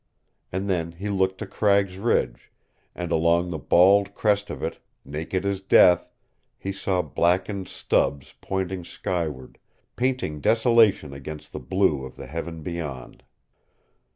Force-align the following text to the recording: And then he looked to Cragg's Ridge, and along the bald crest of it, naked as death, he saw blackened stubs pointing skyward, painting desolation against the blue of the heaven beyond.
And 0.51 0.67
then 0.67 0.93
he 0.93 1.09
looked 1.09 1.37
to 1.37 1.45
Cragg's 1.45 1.99
Ridge, 1.99 2.51
and 2.95 3.11
along 3.11 3.51
the 3.51 3.59
bald 3.59 4.15
crest 4.15 4.49
of 4.49 4.63
it, 4.63 4.79
naked 5.05 5.45
as 5.45 5.61
death, 5.61 6.09
he 6.57 6.71
saw 6.71 7.03
blackened 7.03 7.67
stubs 7.67 8.33
pointing 8.41 8.83
skyward, 8.83 9.59
painting 9.95 10.39
desolation 10.41 11.13
against 11.13 11.53
the 11.53 11.59
blue 11.59 12.03
of 12.03 12.15
the 12.15 12.25
heaven 12.25 12.63
beyond. 12.63 13.21